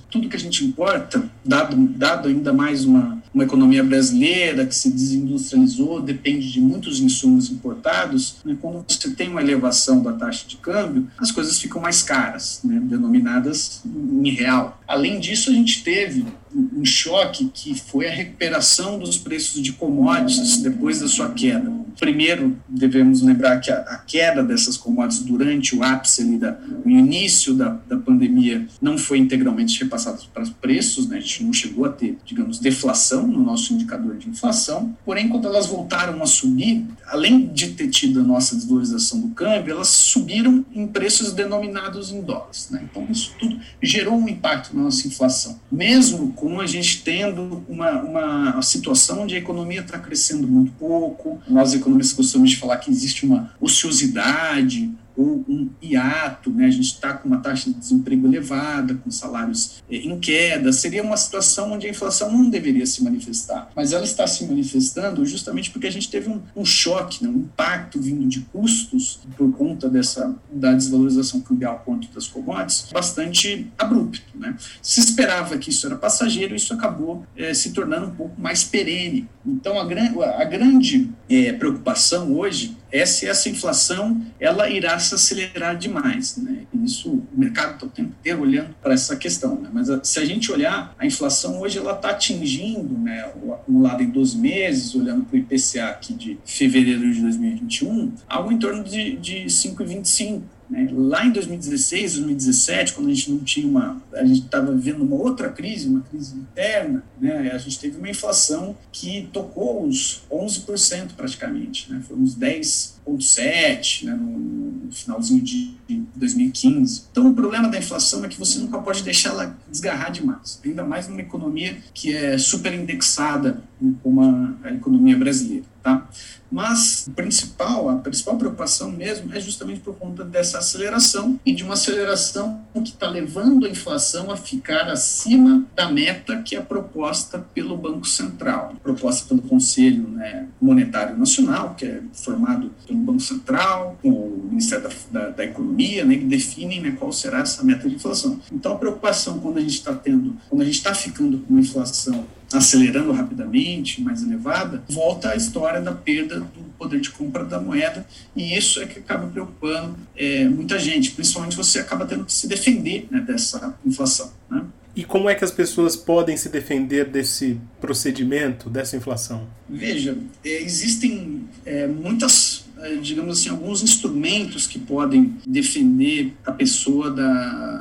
tudo 0.10 0.28
que 0.28 0.36
a 0.36 0.38
gente 0.38 0.64
importa, 0.64 1.28
dado, 1.44 1.76
dado 1.76 2.28
ainda 2.28 2.52
mais 2.52 2.84
uma, 2.84 3.22
uma 3.36 3.44
economia 3.44 3.84
brasileira 3.84 4.64
que 4.64 4.74
se 4.74 4.90
desindustrializou, 4.90 6.00
depende 6.00 6.50
de 6.50 6.58
muitos 6.58 7.00
insumos 7.00 7.50
importados. 7.50 8.36
Né? 8.42 8.56
Quando 8.58 8.82
você 8.88 9.10
tem 9.10 9.28
uma 9.28 9.42
elevação 9.42 10.02
da 10.02 10.14
taxa 10.14 10.48
de 10.48 10.56
câmbio, 10.56 11.06
as 11.18 11.30
coisas 11.30 11.60
ficam 11.60 11.82
mais 11.82 12.02
caras, 12.02 12.60
né? 12.64 12.80
denominadas 12.82 13.82
em 13.84 14.30
real. 14.30 14.80
Além 14.88 15.20
disso, 15.20 15.50
a 15.50 15.52
gente 15.52 15.84
teve 15.84 16.24
um 16.54 16.82
choque 16.82 17.50
que 17.52 17.78
foi 17.78 18.08
a 18.08 18.10
recuperação 18.10 18.98
dos 18.98 19.18
preços 19.18 19.62
de 19.62 19.74
commodities 19.74 20.62
depois 20.62 21.00
da 21.00 21.08
sua 21.08 21.28
queda. 21.28 21.70
Primeiro, 21.98 22.56
devemos 22.68 23.22
lembrar 23.22 23.60
que 23.60 23.70
a, 23.70 23.78
a 23.78 23.98
queda 23.98 24.42
dessas 24.42 24.76
commodities 24.76 25.24
durante 25.24 25.74
o 25.74 25.82
ápice 25.82 26.22
ali 26.22 26.38
da, 26.38 26.56
o 26.84 26.88
início 26.88 27.54
da, 27.54 27.78
da 27.88 27.96
pandemia 27.96 28.66
não 28.80 28.98
foi 28.98 29.18
integralmente 29.18 29.82
repassado 29.82 30.22
para 30.32 30.42
os 30.42 30.50
preços, 30.50 31.08
né? 31.08 31.18
a 31.18 31.20
gente 31.20 31.44
não 31.44 31.52
chegou 31.52 31.84
a 31.84 31.88
ter, 31.88 32.18
digamos, 32.24 32.58
deflação 32.58 33.26
no 33.26 33.42
nosso 33.42 33.72
indicador 33.72 34.16
de 34.16 34.28
inflação, 34.28 34.96
porém, 35.04 35.28
quando 35.28 35.46
elas 35.46 35.66
voltaram 35.66 36.22
a 36.22 36.26
subir, 36.26 36.86
além 37.06 37.46
de 37.46 37.68
ter 37.72 37.88
tido 37.88 38.20
a 38.20 38.22
nossa 38.22 38.54
desvalorização 38.54 39.20
do 39.20 39.28
câmbio, 39.28 39.72
elas 39.72 39.88
subiram 39.88 40.64
em 40.72 40.86
preços 40.86 41.32
denominados 41.32 42.10
em 42.12 42.20
dólares. 42.20 42.68
Né? 42.70 42.86
Então, 42.90 43.06
isso 43.10 43.32
tudo 43.38 43.58
gerou 43.82 44.14
um 44.14 44.28
impacto 44.28 44.76
na 44.76 44.84
nossa 44.84 45.06
inflação. 45.06 45.58
Mesmo 45.70 46.32
com 46.32 46.60
a 46.60 46.66
gente 46.66 47.02
tendo 47.02 47.64
uma, 47.68 48.02
uma 48.02 48.62
situação 48.62 49.22
onde 49.22 49.34
a 49.34 49.38
economia 49.38 49.80
está 49.80 49.98
crescendo 49.98 50.46
muito 50.46 50.72
pouco, 50.72 51.40
nós 51.48 51.74
economistas 51.86 52.16
gostamos 52.16 52.50
de 52.50 52.56
falar 52.56 52.78
que 52.78 52.90
existe 52.90 53.24
uma 53.24 53.54
ociosidade, 53.60 54.90
ou 55.16 55.44
um 55.48 55.70
hiato, 55.82 56.50
né? 56.50 56.66
a 56.66 56.70
gente 56.70 56.92
está 56.92 57.14
com 57.14 57.28
uma 57.28 57.38
taxa 57.38 57.70
de 57.70 57.78
desemprego 57.78 58.26
elevada, 58.26 58.94
com 58.94 59.10
salários 59.10 59.82
eh, 59.90 59.96
em 59.96 60.18
queda, 60.18 60.72
seria 60.72 61.02
uma 61.02 61.16
situação 61.16 61.72
onde 61.72 61.86
a 61.86 61.90
inflação 61.90 62.30
não 62.30 62.48
deveria 62.50 62.86
se 62.86 63.02
manifestar, 63.02 63.70
mas 63.74 63.92
ela 63.92 64.04
está 64.04 64.26
se 64.26 64.44
manifestando 64.46 65.24
justamente 65.24 65.70
porque 65.70 65.86
a 65.86 65.92
gente 65.92 66.10
teve 66.10 66.28
um, 66.28 66.40
um 66.54 66.64
choque, 66.64 67.24
né? 67.24 67.30
um 67.30 67.38
impacto 67.38 68.00
vindo 68.00 68.26
de 68.28 68.40
custos 68.40 69.20
por 69.36 69.52
conta 69.52 69.88
dessa 69.88 70.34
da 70.50 70.72
desvalorização 70.72 71.40
cambial 71.40 71.82
quanto 71.84 72.08
das 72.08 72.26
commodities, 72.26 72.88
bastante 72.92 73.70
abrupto. 73.78 74.22
Né? 74.34 74.56
Se 74.82 75.00
esperava 75.00 75.56
que 75.58 75.70
isso 75.70 75.86
era 75.86 75.96
passageiro, 75.96 76.54
isso 76.54 76.72
acabou 76.74 77.24
eh, 77.36 77.54
se 77.54 77.72
tornando 77.72 78.06
um 78.06 78.14
pouco 78.14 78.40
mais 78.40 78.64
perene. 78.64 79.28
Então, 79.44 79.78
a, 79.78 79.84
gran 79.84 80.06
a 80.20 80.44
grande 80.44 81.10
eh, 81.28 81.52
preocupação 81.52 82.32
hoje 82.36 82.76
se 83.04 83.26
essa 83.26 83.48
inflação 83.48 84.20
ela 84.38 84.68
irá 84.68 84.98
se 84.98 85.14
acelerar 85.14 85.76
demais. 85.76 86.36
Né? 86.36 86.62
Isso, 86.84 87.10
o 87.10 87.26
mercado 87.32 87.74
está 87.74 87.86
o 87.86 87.88
tempo 87.88 88.14
inteiro 88.20 88.42
olhando 88.42 88.74
para 88.82 88.94
essa 88.94 89.16
questão. 89.16 89.60
Né? 89.60 89.68
Mas 89.72 89.88
se 90.04 90.18
a 90.18 90.24
gente 90.24 90.50
olhar, 90.52 90.94
a 90.98 91.06
inflação 91.06 91.60
hoje 91.60 91.78
ela 91.78 91.92
está 91.92 92.10
atingindo 92.10 92.96
né, 92.98 93.30
o 93.42 93.52
acumulado 93.52 94.02
em 94.02 94.10
12 94.10 94.38
meses, 94.38 94.94
olhando 94.94 95.24
para 95.24 95.36
o 95.36 95.38
IPCA 95.38 95.86
aqui 95.86 96.14
de 96.14 96.38
fevereiro 96.44 97.12
de 97.12 97.20
2021, 97.20 98.12
algo 98.28 98.52
em 98.52 98.58
torno 98.58 98.84
de, 98.84 99.16
de 99.16 99.44
5,25. 99.46 100.42
Né? 100.68 100.88
Lá 100.92 101.24
em 101.24 101.32
2016, 101.32 102.14
2017, 102.14 102.92
quando 102.92 103.08
a 103.08 103.14
gente 103.14 103.30
não 103.30 103.38
tinha 103.38 103.66
uma. 103.66 104.02
A 104.12 104.24
gente 104.24 104.44
estava 104.46 104.72
vivendo 104.72 105.02
uma 105.02 105.16
outra 105.16 105.48
crise, 105.48 105.88
uma 105.88 106.00
crise 106.00 106.36
interna, 106.36 107.04
né? 107.20 107.50
a 107.52 107.58
gente 107.58 107.78
teve 107.78 107.98
uma 107.98 108.08
inflação 108.08 108.76
que 108.90 109.28
tocou 109.32 109.86
os 109.86 110.22
11% 110.30 111.10
praticamente, 111.16 111.92
né? 111.92 112.02
foi 112.06 112.16
uns 112.16 112.36
10,7% 112.36 114.04
né? 114.04 114.14
no, 114.14 114.38
no 114.86 114.92
finalzinho 114.92 115.42
de 115.42 115.76
2015. 116.16 117.04
Então, 117.12 117.30
o 117.30 117.34
problema 117.34 117.68
da 117.68 117.78
inflação 117.78 118.24
é 118.24 118.28
que 118.28 118.38
você 118.38 118.58
nunca 118.58 118.78
pode 118.78 119.02
deixar 119.02 119.30
ela 119.30 119.56
desgarrar 119.70 120.10
demais, 120.10 120.60
ainda 120.64 120.84
mais 120.84 121.08
numa 121.08 121.20
economia 121.20 121.76
que 121.94 122.14
é 122.14 122.36
super 122.38 122.74
indexada 122.74 123.62
como 124.02 124.22
a, 124.22 124.68
a 124.68 124.72
economia 124.72 125.16
brasileira. 125.16 125.64
Tá? 125.82 126.04
Mas 126.50 127.06
o 127.06 127.12
principal, 127.12 127.88
a 127.88 127.96
principal 127.98 128.36
preocupação 128.36 128.90
mesmo 128.90 129.32
é 129.32 129.38
justamente 129.38 129.80
por 129.80 129.94
conta 129.94 130.24
dessa 130.24 130.58
aceleração 130.58 131.38
e 131.46 131.52
de 131.52 131.62
uma 131.62 131.74
aceleração 131.74 132.60
que 132.74 132.90
está 132.90 133.08
levando 133.08 133.66
a 133.66 133.68
inflação 133.68 134.30
a 134.32 134.36
ficar 134.36 134.88
acima 134.88 135.64
da 135.76 135.88
meta 135.90 136.42
que 136.42 136.56
é 136.56 136.60
proposta 136.60 137.38
pelo 137.54 137.76
Banco 137.76 138.04
Central, 138.04 138.74
proposta 138.82 139.28
pelo 139.28 139.42
Conselho 139.42 140.08
né, 140.08 140.48
Monetário 140.60 141.16
Nacional, 141.16 141.74
que 141.74 141.86
é 141.86 142.02
formado 142.12 142.72
pelo 142.84 142.98
Banco 142.98 143.20
Central, 143.20 143.96
o 144.02 144.48
Ministério 144.48 144.88
da, 144.88 145.20
da, 145.20 145.30
da 145.30 145.44
Economia, 145.44 146.04
né, 146.04 146.16
que 146.16 146.24
definem 146.24 146.80
né, 146.80 146.96
qual 146.98 147.12
será 147.12 147.40
essa 147.40 147.62
meta 147.62 147.88
de 147.88 147.94
inflação. 147.94 148.40
Então 148.52 148.72
a 148.72 148.78
preocupação 148.78 149.38
quando 149.38 149.58
a 149.58 149.60
gente 149.60 149.74
está 149.74 149.94
tendo, 149.94 150.36
quando 150.48 150.62
a 150.62 150.64
gente 150.64 150.78
está 150.78 150.92
ficando 150.94 151.38
com 151.38 151.54
uma 151.54 151.60
inflação 151.60 152.24
acelerando 152.52 153.12
rapidamente, 153.12 154.00
mais 154.00 154.22
elevada, 154.22 154.82
volta 154.88 155.30
a 155.30 155.36
história 155.36 155.80
da 155.80 155.92
perda 155.92 156.40
do 156.40 156.66
poder 156.78 157.00
de 157.00 157.10
compra 157.10 157.44
da 157.44 157.60
moeda, 157.60 158.06
e 158.34 158.56
isso 158.56 158.80
é 158.80 158.86
que 158.86 158.98
acaba 158.98 159.26
preocupando 159.26 159.96
é, 160.16 160.44
muita 160.44 160.78
gente, 160.78 161.10
principalmente 161.10 161.56
você 161.56 161.78
acaba 161.78 162.06
tendo 162.06 162.24
que 162.24 162.32
se 162.32 162.46
defender 162.46 163.06
né, 163.10 163.20
dessa 163.20 163.76
inflação. 163.84 164.32
Né? 164.50 164.62
E 164.94 165.04
como 165.04 165.28
é 165.28 165.34
que 165.34 165.44
as 165.44 165.50
pessoas 165.50 165.94
podem 165.94 166.36
se 166.36 166.48
defender 166.48 167.04
desse 167.06 167.60
procedimento, 167.80 168.70
dessa 168.70 168.96
inflação? 168.96 169.46
Veja, 169.68 170.16
é, 170.44 170.62
existem 170.62 171.44
é, 171.66 171.86
muitas 171.86 172.66
é, 172.78 172.96
digamos 172.96 173.38
assim, 173.38 173.48
alguns 173.48 173.82
instrumentos 173.82 174.66
que 174.66 174.78
podem 174.78 175.36
defender 175.46 176.34
a 176.44 176.52
pessoa 176.52 177.10
da, 177.10 177.75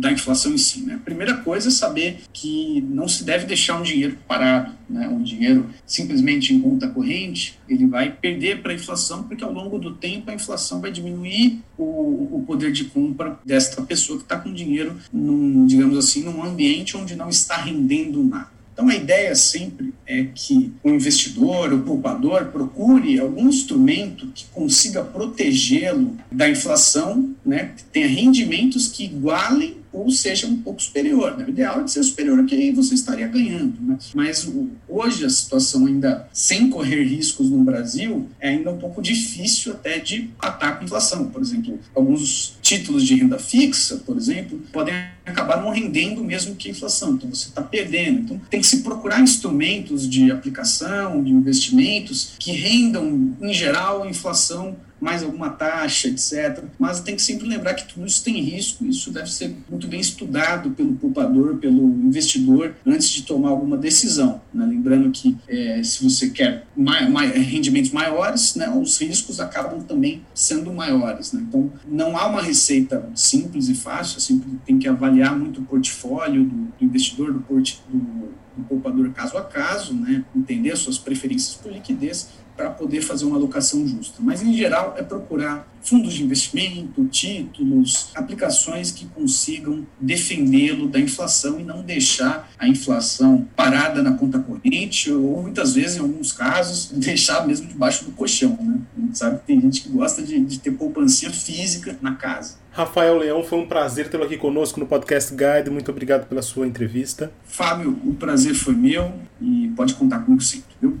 da 0.00 0.10
inflação 0.10 0.52
em 0.52 0.58
si. 0.58 0.80
Né? 0.80 0.94
A 0.94 0.98
primeira 0.98 1.36
coisa 1.36 1.68
é 1.68 1.70
saber 1.70 2.20
que 2.32 2.80
não 2.88 3.06
se 3.06 3.22
deve 3.22 3.44
deixar 3.44 3.78
um 3.78 3.82
dinheiro 3.82 4.16
parado, 4.26 4.72
né? 4.88 5.06
um 5.08 5.22
dinheiro 5.22 5.68
simplesmente 5.86 6.54
em 6.54 6.60
conta 6.60 6.88
corrente, 6.88 7.58
ele 7.68 7.86
vai 7.86 8.10
perder 8.10 8.62
para 8.62 8.72
a 8.72 8.74
inflação, 8.74 9.24
porque 9.24 9.44
ao 9.44 9.52
longo 9.52 9.78
do 9.78 9.94
tempo 9.94 10.30
a 10.30 10.34
inflação 10.34 10.80
vai 10.80 10.90
diminuir 10.90 11.60
o, 11.76 12.38
o 12.38 12.44
poder 12.46 12.72
de 12.72 12.86
compra 12.86 13.38
desta 13.44 13.82
pessoa 13.82 14.18
que 14.18 14.24
está 14.24 14.38
com 14.38 14.52
dinheiro, 14.52 14.96
num, 15.12 15.66
digamos 15.66 15.98
assim, 15.98 16.24
num 16.24 16.42
ambiente 16.42 16.96
onde 16.96 17.14
não 17.14 17.28
está 17.28 17.56
rendendo 17.56 18.22
nada. 18.22 18.60
Então, 18.72 18.88
a 18.88 18.94
ideia 18.94 19.34
sempre 19.34 19.92
é 20.06 20.24
que 20.34 20.72
o 20.82 20.88
investidor, 20.88 21.70
o 21.70 21.80
poupador, 21.80 22.46
procure 22.46 23.20
algum 23.20 23.46
instrumento 23.46 24.28
que 24.34 24.46
consiga 24.46 25.04
protegê-lo 25.04 26.16
da 26.32 26.48
inflação, 26.48 27.34
né, 27.44 27.72
que 27.76 27.84
tenha 27.84 28.08
rendimentos 28.08 28.88
que 28.88 29.04
igualem 29.04 29.79
ou 29.92 30.10
seja 30.10 30.46
um 30.46 30.56
pouco 30.56 30.82
superior. 30.82 31.36
Né? 31.36 31.44
O 31.44 31.50
ideal 31.50 31.80
é 31.80 31.84
de 31.84 31.90
ser 31.90 32.02
superior, 32.02 32.44
que 32.44 32.70
você 32.72 32.94
estaria 32.94 33.26
ganhando. 33.26 33.80
Né? 33.80 33.98
Mas 34.14 34.50
hoje 34.88 35.24
a 35.24 35.30
situação 35.30 35.86
ainda 35.86 36.28
sem 36.32 36.70
correr 36.70 37.02
riscos 37.02 37.50
no 37.50 37.62
Brasil 37.64 38.28
é 38.40 38.50
ainda 38.50 38.70
um 38.70 38.78
pouco 38.78 39.02
difícil 39.02 39.72
até 39.72 39.98
de 39.98 40.30
atacar 40.38 40.80
a 40.80 40.84
inflação. 40.84 41.28
Por 41.28 41.40
exemplo, 41.42 41.78
alguns 41.94 42.58
títulos 42.62 43.04
de 43.04 43.14
renda 43.14 43.38
fixa, 43.38 43.96
por 43.96 44.16
exemplo, 44.16 44.60
podem 44.72 44.94
acabar 45.24 45.62
não 45.62 45.70
rendendo 45.70 46.22
mesmo 46.22 46.54
que 46.54 46.68
a 46.68 46.70
inflação. 46.70 47.14
Então 47.14 47.30
você 47.30 47.48
está 47.48 47.62
perdendo. 47.62 48.20
Então 48.20 48.40
tem 48.50 48.60
que 48.60 48.66
se 48.66 48.82
procurar 48.82 49.20
instrumentos 49.20 50.08
de 50.08 50.30
aplicação, 50.30 51.22
de 51.22 51.30
investimentos 51.30 52.32
que 52.38 52.52
rendam, 52.52 53.34
em 53.40 53.52
geral, 53.52 54.02
a 54.02 54.08
inflação 54.08 54.76
mais 55.00 55.22
alguma 55.22 55.48
taxa, 55.48 56.08
etc. 56.08 56.64
Mas 56.78 57.00
tem 57.00 57.16
que 57.16 57.22
sempre 57.22 57.48
lembrar 57.48 57.74
que 57.74 57.92
tudo 57.92 58.06
isso 58.06 58.22
tem 58.22 58.40
risco, 58.40 58.84
isso 58.84 59.10
deve 59.10 59.32
ser 59.32 59.56
muito 59.68 59.88
bem 59.88 60.00
estudado 60.00 60.70
pelo 60.70 60.94
poupador, 60.94 61.56
pelo 61.56 61.82
investidor, 61.82 62.74
antes 62.86 63.08
de 63.08 63.22
tomar 63.22 63.48
alguma 63.48 63.76
decisão. 63.76 64.40
Né? 64.52 64.66
Lembrando 64.66 65.10
que 65.10 65.36
é, 65.48 65.82
se 65.82 66.04
você 66.04 66.28
quer 66.30 66.66
mai, 66.76 67.08
mai, 67.08 67.28
rendimentos 67.30 67.90
maiores, 67.90 68.54
né, 68.54 68.68
os 68.68 69.00
riscos 69.00 69.40
acabam 69.40 69.82
também 69.82 70.22
sendo 70.34 70.72
maiores. 70.72 71.32
Né? 71.32 71.44
Então, 71.48 71.72
não 71.88 72.16
há 72.16 72.26
uma 72.26 72.42
receita 72.42 73.08
simples 73.14 73.68
e 73.68 73.74
fácil, 73.74 74.18
assim, 74.18 74.38
tem 74.66 74.78
que 74.78 74.86
avaliar 74.86 75.36
muito 75.36 75.60
o 75.60 75.64
portfólio 75.64 76.44
do, 76.44 76.56
do 76.78 76.84
investidor, 76.84 77.32
do, 77.32 77.40
do, 77.40 78.28
do 78.56 78.64
poupador 78.68 79.10
caso 79.12 79.38
a 79.38 79.42
caso, 79.42 79.94
né? 79.94 80.24
entender 80.36 80.72
as 80.72 80.80
suas 80.80 80.98
preferências 80.98 81.54
por 81.54 81.72
liquidez 81.72 82.28
para 82.60 82.68
poder 82.68 83.00
fazer 83.00 83.24
uma 83.24 83.36
alocação 83.36 83.86
justa. 83.88 84.18
Mas, 84.20 84.42
em 84.42 84.54
geral, 84.54 84.94
é 84.98 85.02
procurar 85.02 85.66
fundos 85.82 86.12
de 86.12 86.22
investimento, 86.22 87.06
títulos, 87.06 88.10
aplicações 88.14 88.92
que 88.92 89.06
consigam 89.06 89.86
defendê-lo 89.98 90.86
da 90.86 91.00
inflação 91.00 91.58
e 91.58 91.64
não 91.64 91.80
deixar 91.80 92.50
a 92.58 92.68
inflação 92.68 93.48
parada 93.56 94.02
na 94.02 94.12
conta 94.12 94.38
corrente 94.38 95.10
ou, 95.10 95.40
muitas 95.40 95.74
vezes, 95.74 95.96
em 95.96 96.00
alguns 96.00 96.32
casos, 96.32 96.90
deixar 97.00 97.46
mesmo 97.46 97.66
debaixo 97.66 98.04
do 98.04 98.12
colchão. 98.12 98.58
Né? 98.60 98.78
A 98.98 99.00
gente 99.00 99.16
sabe 99.16 99.38
que 99.38 99.46
tem 99.46 99.58
gente 99.58 99.80
que 99.80 99.88
gosta 99.88 100.20
de, 100.20 100.38
de 100.38 100.58
ter 100.58 100.72
poupança 100.72 101.30
física 101.30 101.96
na 102.02 102.14
casa. 102.14 102.58
Rafael 102.72 103.16
Leão, 103.16 103.42
foi 103.42 103.58
um 103.58 103.66
prazer 103.66 104.10
tê-lo 104.10 104.24
aqui 104.24 104.36
conosco 104.36 104.78
no 104.78 104.86
Podcast 104.86 105.34
Guide. 105.34 105.70
Muito 105.70 105.90
obrigado 105.90 106.28
pela 106.28 106.42
sua 106.42 106.66
entrevista. 106.66 107.32
Fábio, 107.44 107.98
o 108.04 108.14
prazer 108.14 108.54
foi 108.54 108.74
meu 108.74 109.12
e 109.40 109.72
pode 109.74 109.94
contar 109.94 110.20
comigo 110.20 110.42
sempre, 110.42 110.68
viu? 110.80 111.00